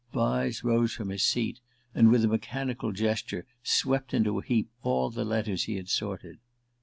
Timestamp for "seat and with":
1.21-2.23